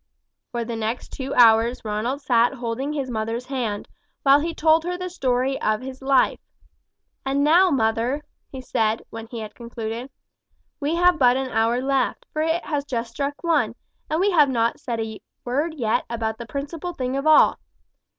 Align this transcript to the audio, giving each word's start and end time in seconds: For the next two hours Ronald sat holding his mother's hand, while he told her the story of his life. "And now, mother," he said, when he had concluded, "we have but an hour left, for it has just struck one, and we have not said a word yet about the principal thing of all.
For 0.51 0.65
the 0.65 0.75
next 0.75 1.09
two 1.13 1.31
hours 1.35 1.85
Ronald 1.85 2.21
sat 2.21 2.55
holding 2.55 2.91
his 2.93 3.11
mother's 3.11 3.45
hand, 3.45 3.87
while 4.23 4.39
he 4.39 4.51
told 4.51 4.83
her 4.83 4.97
the 4.97 5.11
story 5.11 5.61
of 5.61 5.79
his 5.81 6.01
life. 6.01 6.39
"And 7.23 7.43
now, 7.43 7.69
mother," 7.69 8.23
he 8.51 8.61
said, 8.61 9.03
when 9.11 9.27
he 9.27 9.41
had 9.41 9.53
concluded, 9.53 10.09
"we 10.79 10.95
have 10.95 11.19
but 11.19 11.37
an 11.37 11.49
hour 11.51 11.83
left, 11.83 12.25
for 12.33 12.41
it 12.41 12.65
has 12.65 12.83
just 12.83 13.11
struck 13.11 13.43
one, 13.43 13.75
and 14.09 14.19
we 14.19 14.31
have 14.31 14.49
not 14.49 14.79
said 14.79 14.99
a 14.99 15.21
word 15.45 15.75
yet 15.75 16.03
about 16.09 16.39
the 16.39 16.47
principal 16.47 16.93
thing 16.93 17.15
of 17.15 17.27
all. 17.27 17.59